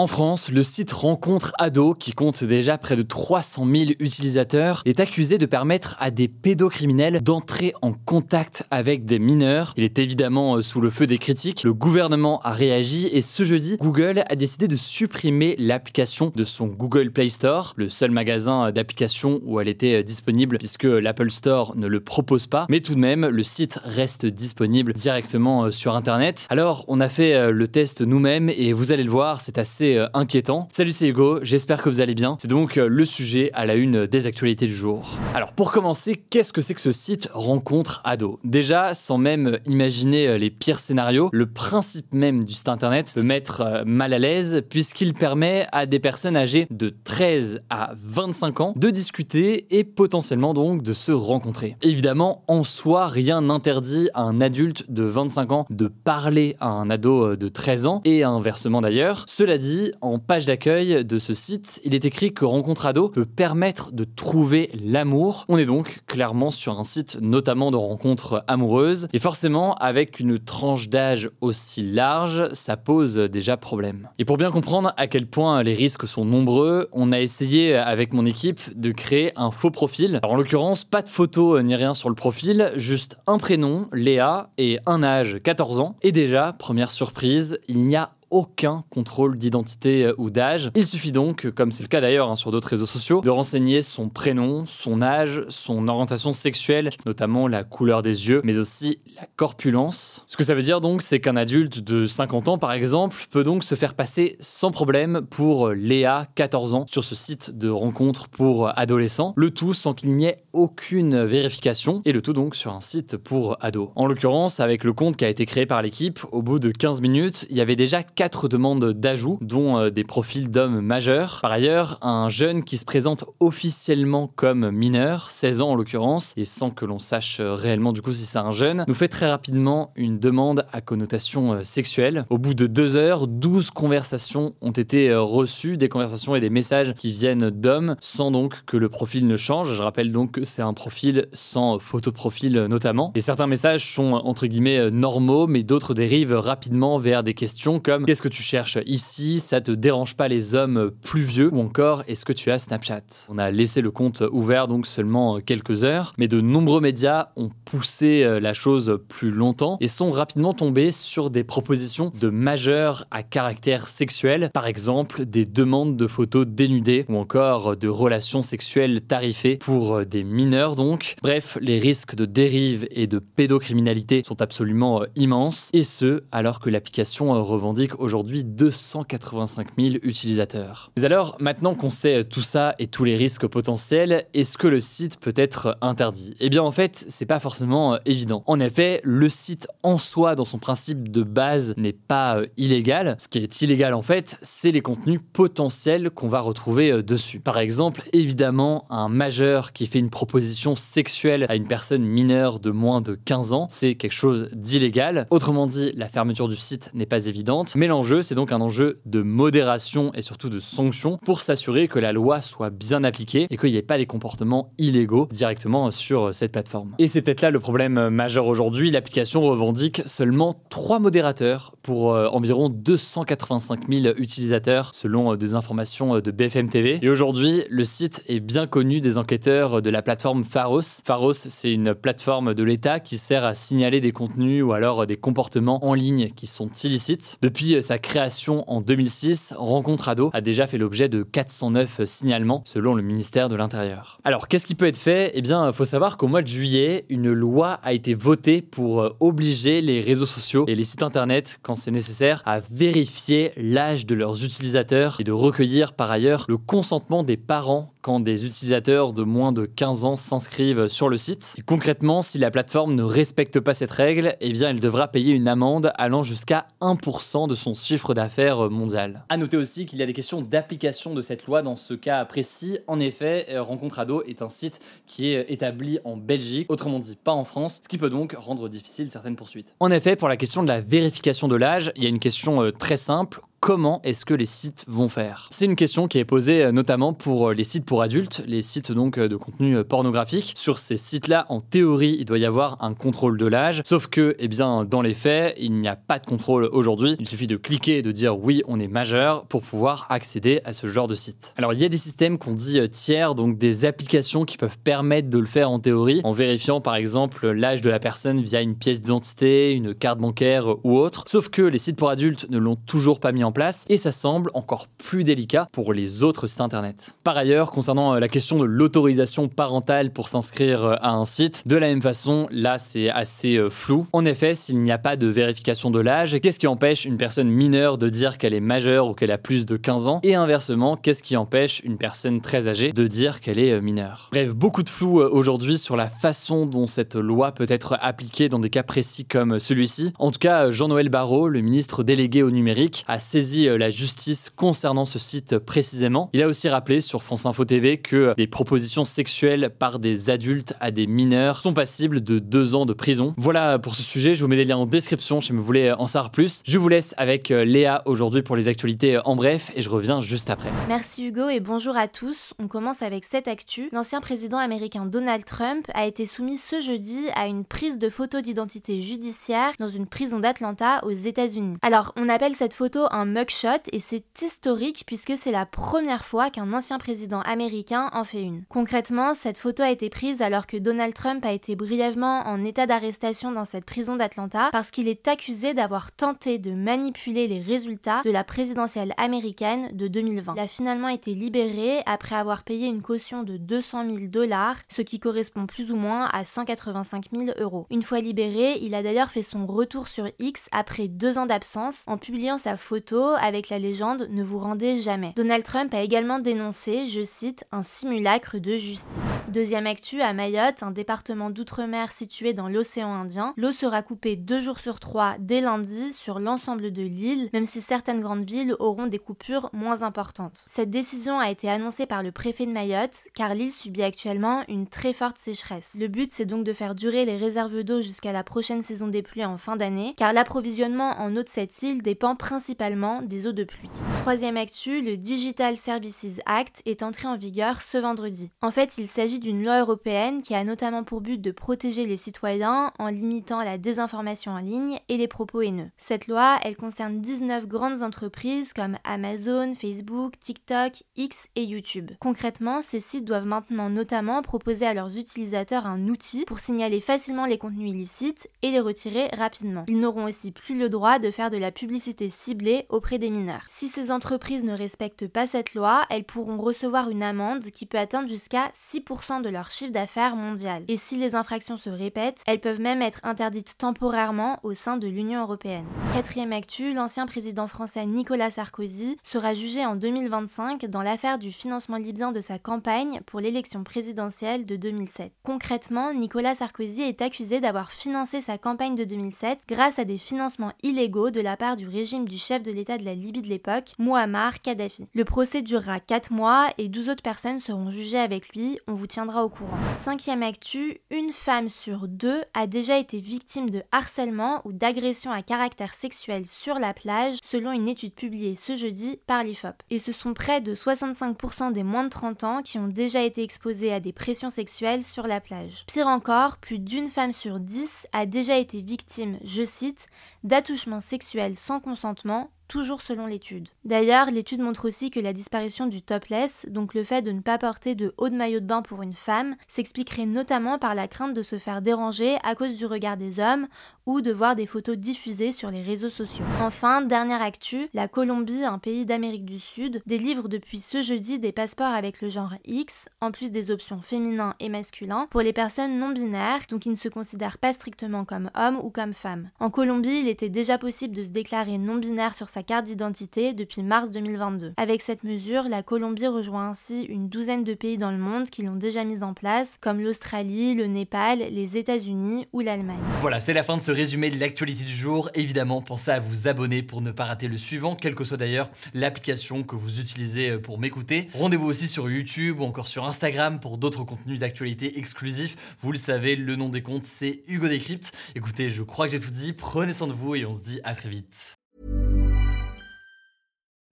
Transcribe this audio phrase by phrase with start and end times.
[0.00, 5.00] En France, le site Rencontre Ado, qui compte déjà près de 300 000 utilisateurs, est
[5.00, 9.74] accusé de permettre à des pédocriminels d'entrer en contact avec des mineurs.
[9.76, 11.64] Il est évidemment euh, sous le feu des critiques.
[11.64, 16.68] Le gouvernement a réagi et ce jeudi, Google a décidé de supprimer l'application de son
[16.68, 21.74] Google Play Store, le seul magasin d'applications où elle était euh, disponible puisque l'Apple Store
[21.74, 22.66] ne le propose pas.
[22.70, 26.46] Mais tout de même, le site reste disponible directement euh, sur Internet.
[26.50, 30.08] Alors, on a fait le test nous-mêmes et vous allez le voir, c'est assez euh,
[30.14, 30.68] inquiétant.
[30.72, 32.36] Salut, c'est Hugo, j'espère que vous allez bien.
[32.38, 35.18] C'est donc euh, le sujet à la une des actualités du jour.
[35.34, 38.40] Alors, pour commencer, qu'est-ce que c'est que ce site Rencontre Ado?
[38.44, 43.22] Déjà, sans même imaginer euh, les pires scénarios, le principe même du site internet peut
[43.22, 48.72] mettre mal à l'aise puisqu'il permet à des personnes âgées de 13 à 25 ans
[48.76, 51.76] de discuter et potentiellement donc de se rencontrer.
[51.82, 56.90] Évidemment, en soi, rien n'interdit à un adulte de 25 ans de parler à un
[56.90, 59.24] ado de 13 ans et inversement d'ailleurs.
[59.26, 63.24] Cela dit, en page d'accueil de ce site, il est écrit que Rencontre Ado peut
[63.24, 65.44] permettre de trouver l'amour.
[65.48, 69.08] On est donc clairement sur un site notamment de rencontres amoureuses.
[69.12, 74.08] Et forcément, avec une tranche d'âge aussi large, ça pose déjà problème.
[74.18, 78.12] Et pour bien comprendre à quel point les risques sont nombreux, on a essayé avec
[78.12, 80.20] mon équipe de créer un faux profil.
[80.22, 84.50] Alors en l'occurrence, pas de photo ni rien sur le profil, juste un prénom, Léa,
[84.58, 85.96] et un âge, 14 ans.
[86.02, 90.70] Et déjà, première surprise, il n'y a aucun contrôle d'identité euh, ou d'âge.
[90.74, 93.82] Il suffit donc, comme c'est le cas d'ailleurs hein, sur d'autres réseaux sociaux, de renseigner
[93.82, 99.26] son prénom, son âge, son orientation sexuelle, notamment la couleur des yeux, mais aussi la
[99.36, 100.24] corpulence.
[100.26, 103.44] Ce que ça veut dire donc, c'est qu'un adulte de 50 ans, par exemple, peut
[103.44, 108.28] donc se faire passer sans problème pour Léa, 14 ans, sur ce site de rencontre
[108.28, 112.72] pour adolescents, le tout sans qu'il n'y ait aucune vérification, et le tout donc sur
[112.72, 113.90] un site pour ados.
[113.96, 117.00] En l'occurrence, avec le compte qui a été créé par l'équipe, au bout de 15
[117.00, 121.38] minutes, il y avait déjà quatre demandes d'ajout, dont euh, des profils d'hommes majeurs.
[121.40, 126.44] Par ailleurs, un jeune qui se présente officiellement comme mineur, 16 ans en l'occurrence, et
[126.44, 129.30] sans que l'on sache euh, réellement du coup si c'est un jeune, nous fait très
[129.30, 132.26] rapidement une demande à connotation euh, sexuelle.
[132.28, 136.94] Au bout de deux heures, 12 conversations ont été reçues, des conversations et des messages
[136.94, 139.74] qui viennent d'hommes, sans donc que le profil ne change.
[139.74, 143.12] Je rappelle donc que c'est un profil sans photo de profil notamment.
[143.14, 148.07] Et certains messages sont entre guillemets normaux, mais d'autres dérivent rapidement vers des questions comme
[148.08, 149.38] Qu'est-ce que tu cherches ici?
[149.38, 151.50] Ça te dérange pas les hommes plus vieux?
[151.52, 153.02] Ou encore, est-ce que tu as Snapchat?
[153.28, 157.50] On a laissé le compte ouvert donc seulement quelques heures, mais de nombreux médias ont
[157.66, 163.04] poussé euh, la chose plus longtemps et sont rapidement tombés sur des propositions de majeurs
[163.10, 169.02] à caractère sexuel, par exemple des demandes de photos dénudées ou encore de relations sexuelles
[169.02, 171.14] tarifées pour des mineurs donc.
[171.20, 175.68] Bref, les risques de dérive et de pédocriminalité sont absolument euh, immenses.
[175.74, 180.92] Et ce alors que l'application euh, revendique aujourd'hui 285 000 utilisateurs.
[180.96, 184.80] Mais alors, maintenant qu'on sait tout ça et tous les risques potentiels, est-ce que le
[184.80, 186.34] site peut être interdit?
[186.40, 188.42] Eh bien, en fait, c'est pas forcément euh, évident.
[188.46, 193.16] En effet, le site en soi, dans son principe de base, n'est pas euh, illégal.
[193.18, 197.40] Ce qui est illégal, en fait, c'est les contenus potentiels qu'on va retrouver euh, dessus.
[197.40, 202.70] Par exemple, évidemment, un majeur qui fait une proposition sexuelle à une personne mineure de
[202.70, 205.26] moins de 15 ans, c'est quelque chose d'illégal.
[205.30, 209.00] Autrement dit, la fermeture du site n'est pas évidente, mais l'enjeu, c'est donc un enjeu
[209.06, 213.56] de modération et surtout de sanction pour s'assurer que la loi soit bien appliquée et
[213.56, 216.94] qu'il n'y ait pas des comportements illégaux directement sur cette plateforme.
[216.98, 218.90] Et c'est peut-être là le problème majeur aujourd'hui.
[218.90, 226.16] L'application revendique seulement 3 modérateurs pour euh, environ 285 000 utilisateurs selon euh, des informations
[226.16, 226.98] euh, de BFM TV.
[227.02, 231.02] Et aujourd'hui, le site est bien connu des enquêteurs de la plateforme Pharos.
[231.04, 235.16] Pharos, c'est une plateforme de l'État qui sert à signaler des contenus ou alors des
[235.16, 237.38] comportements en ligne qui sont illicites.
[237.42, 242.94] Depuis Sa création en 2006, Rencontre Ado a déjà fait l'objet de 409 signalements selon
[242.94, 244.20] le ministère de l'Intérieur.
[244.24, 245.32] Alors qu'est-ce qui peut être fait?
[245.34, 249.10] Eh bien, faut savoir qu'au mois de juillet, une loi a été votée pour euh,
[249.20, 254.14] obliger les réseaux sociaux et les sites internet, quand c'est nécessaire, à vérifier l'âge de
[254.14, 259.22] leurs utilisateurs et de recueillir par ailleurs le consentement des parents quand des utilisateurs de
[259.22, 261.56] moins de 15 ans s'inscrivent sur le site.
[261.66, 265.48] concrètement, si la plateforme ne respecte pas cette règle, eh bien elle devra payer une
[265.48, 269.24] amende allant jusqu'à 1% de son chiffre d'affaires mondial.
[269.28, 272.24] A noter aussi qu'il y a des questions d'application de cette loi dans ce cas
[272.24, 272.78] précis.
[272.86, 277.16] En effet, euh, Rencontre Ado est un site qui est établi en Belgique, autrement dit
[277.16, 279.74] pas en France, ce qui peut donc rendre difficile certaines poursuites.
[279.80, 282.62] En effet, pour la question de la vérification de l'âge, il y a une question
[282.62, 285.48] euh, très simple comment est-ce que les sites vont faire?
[285.50, 288.62] C'est une question qui est posée euh, notamment pour euh, les sites pour adultes, les
[288.62, 290.52] sites donc euh, de contenu pornographique.
[290.56, 294.36] Sur ces sites-là, en théorie, il doit y avoir un contrôle de l'âge, sauf que,
[294.38, 297.16] eh bien, dans les faits, il n'y a pas de contrôle aujourd'hui.
[297.18, 300.72] Il suffit de cliquer et de dire oui, on est majeur pour pouvoir accéder à
[300.72, 301.54] ce genre de site.
[301.58, 305.28] Alors, il y a des systèmes qu'on dit tiers, donc des applications qui peuvent permettre
[305.28, 308.76] de le faire en théorie, en vérifiant par exemple l'âge de la personne via une
[308.76, 311.24] pièce d'identité, une carte bancaire ou autre.
[311.26, 314.12] Sauf que les sites pour adultes ne l'ont toujours pas mis en place et ça
[314.12, 317.16] semble encore plus délicat pour les autres sites internet.
[317.24, 321.62] Par ailleurs, concernant euh, la question de l'autorisation parentale pour s'inscrire euh, à un site,
[321.66, 324.06] de la même façon, là c'est assez euh, flou.
[324.12, 327.48] En effet, s'il n'y a pas de vérification de l'âge, qu'est-ce qui empêche une personne
[327.48, 330.20] mineure de dire qu'elle est majeure ou qu'elle a plus de 15 ans?
[330.22, 334.28] Et inversement, qu'est-ce qui empêche une personne très âgée de dire qu'elle est mineure?
[334.32, 338.58] Bref, beaucoup de flou aujourd'hui sur la façon dont cette loi peut être appliquée dans
[338.58, 340.12] des cas précis comme celui-ci.
[340.18, 344.50] En tout cas, Jean-Noël Barrot, le ministre délégué au numérique, a saisi euh, la justice
[344.54, 346.30] concernant ce site précisément.
[346.32, 350.74] Il a aussi rappelé sur France Info TV que des propositions sexuelles par des adultes
[350.80, 353.34] à des mineurs sont passibles de deux ans de prison.
[353.36, 356.06] Voilà pour ce sujet, je vous mets des liens en description si vous voulez en
[356.06, 356.62] savoir plus.
[356.66, 360.20] Je vous laisse avec euh, Léa aujourd'hui pour les actualités en bref et je reviens
[360.20, 360.70] juste après.
[360.88, 362.54] Merci Hugo et bonjour à tous.
[362.58, 363.88] On commence avec cette actu.
[363.92, 368.40] L'ancien président américain Donald Trump a été soumis ce jeudi à une prise de photo
[368.40, 371.76] d'identité judiciaire dans une prison d'Atlanta aux États-Unis.
[371.82, 376.50] Alors, on appelle cette photo un mugshot et c'est historique puisque c'est la première fois
[376.50, 378.64] qu'un ancien président américain en fait une.
[378.68, 382.86] Concrètement, cette photo a été prise alors que Donald Trump a été brièvement en état
[382.86, 388.22] d'arrestation dans cette prison d'Atlanta parce qu'il est accusé d'avoir tenté de manipuler les résultats
[388.24, 390.54] de la présidentielle américaine de 2020.
[390.56, 395.02] Il a finalement été libéré après avoir payé une caution de 200 000 dollars, ce
[395.02, 397.86] qui correspond plus ou moins à 185 000 euros.
[397.90, 402.02] Une fois libéré, il a d'ailleurs fait son retour sur X après deux ans d'absence
[402.06, 405.32] en publiant sa photo avec la légende Ne vous rendez jamais.
[405.36, 409.18] Donald Trump a également dénoncé, je cite, un simulacre de justice.
[409.48, 414.60] Deuxième actu, à Mayotte, un département d'outre-mer situé dans l'océan Indien, l'eau sera coupée deux
[414.60, 419.06] jours sur trois dès lundi sur l'ensemble de l'île, même si certaines grandes villes auront
[419.06, 420.64] des coupures moins importantes.
[420.66, 424.86] Cette décision a été annoncée par le préfet de Mayotte, car l'île subit actuellement une
[424.86, 425.92] très forte sécheresse.
[425.98, 429.22] Le but, c'est donc de faire durer les réserves d'eau jusqu'à la prochaine saison des
[429.22, 433.52] pluies en fin d'année, car l'approvisionnement en eau de cette île dépend principalement des eaux
[433.52, 433.90] de pluie.
[434.20, 438.50] Troisième actu, le Digital Services Act est entré en vigueur ce vendredi.
[438.62, 442.16] En fait, il s'agit d'une loi européenne qui a notamment pour but de protéger les
[442.16, 445.90] citoyens en limitant la désinformation en ligne et les propos haineux.
[445.96, 452.10] Cette loi, elle concerne 19 grandes entreprises comme Amazon, Facebook, TikTok, X et YouTube.
[452.20, 457.46] Concrètement, ces sites doivent maintenant notamment proposer à leurs utilisateurs un outil pour signaler facilement
[457.46, 459.84] les contenus illicites et les retirer rapidement.
[459.88, 463.62] Ils n'auront aussi plus le droit de faire de la publicité ciblée auprès des mineurs.
[463.68, 467.96] Si ces entreprises ne respectent pas cette loi, elles pourront recevoir une amende qui peut
[467.96, 470.82] atteindre jusqu'à 6% de leur chiffre d'affaires mondial.
[470.88, 475.06] Et si les infractions se répètent, elles peuvent même être interdites temporairement au sein de
[475.06, 475.86] l'Union européenne.
[476.12, 481.98] Quatrième actu, l'ancien président français Nicolas Sarkozy sera jugé en 2025 dans l'affaire du financement
[481.98, 485.32] libyen de sa campagne pour l'élection présidentielle de 2007.
[485.44, 490.72] Concrètement, Nicolas Sarkozy est accusé d'avoir financé sa campagne de 2007 grâce à des financements
[490.82, 493.92] illégaux de la part du régime du chef de l'État de la Libye de l'époque,
[493.98, 495.06] Muammar Kadhafi.
[495.12, 499.06] Le procès durera 4 mois et 12 autres personnes seront jugées avec lui, on vous
[499.06, 499.76] tiendra au courant.
[500.02, 505.42] Cinquième actu, une femme sur deux a déjà été victime de harcèlement ou d'agression à
[505.42, 509.74] caractère sexuel sur la plage, selon une étude publiée ce jeudi par l'IFOP.
[509.90, 513.42] Et ce sont près de 65% des moins de 30 ans qui ont déjà été
[513.42, 515.84] exposés à des pressions sexuelles sur la plage.
[515.86, 520.06] Pire encore, plus d'une femme sur 10 a déjà été victime, je cite,
[520.44, 523.68] d'attouchements sexuels sans consentement toujours selon l'étude.
[523.84, 527.58] D'ailleurs, l'étude montre aussi que la disparition du topless, donc le fait de ne pas
[527.58, 531.34] porter de haut de maillot de bain pour une femme, s'expliquerait notamment par la crainte
[531.34, 533.66] de se faire déranger à cause du regard des hommes
[534.06, 536.44] ou de voir des photos diffusées sur les réseaux sociaux.
[536.60, 541.52] Enfin, dernière actu, la Colombie, un pays d'Amérique du Sud, délivre depuis ce jeudi des
[541.52, 545.98] passeports avec le genre X, en plus des options féminin et masculin, pour les personnes
[545.98, 549.50] non binaires, donc qui ne se considèrent pas strictement comme hommes ou comme femmes.
[549.60, 553.52] En Colombie, il était déjà possible de se déclarer non binaire sur sa carte d'identité
[553.52, 554.72] depuis mars 2022.
[554.76, 558.62] Avec cette mesure, la Colombie rejoint ainsi une douzaine de pays dans le monde qui
[558.62, 562.98] l'ont déjà mise en place, comme l'Australie, le Népal, les États-Unis ou l'Allemagne.
[563.20, 565.30] Voilà, c'est la fin de ce résumé de l'actualité du jour.
[565.34, 568.70] Évidemment, pensez à vous abonner pour ne pas rater le suivant, quelle que soit d'ailleurs
[568.94, 571.28] l'application que vous utilisez euh, pour m'écouter.
[571.34, 575.76] Rendez-vous aussi sur YouTube ou encore sur Instagram pour d'autres contenus d'actualité exclusifs.
[575.80, 578.12] Vous le savez, le nom des comptes, c'est Hugo Décrypte.
[578.34, 579.52] Écoutez, je crois que j'ai tout dit.
[579.52, 581.57] Prenez soin de vous et on se dit à très vite.